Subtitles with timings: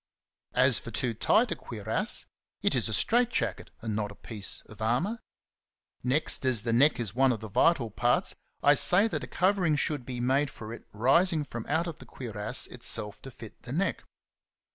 [0.55, 2.25] As for too tight a cuirass,
[2.63, 5.19] it is a strait jacket and not a piece of armour.
[6.03, 9.75] Next, as the neck is one of the vital parts, I say that a covering
[9.75, 14.03] should be made for it rising out of the cuirass itself to fit the neck.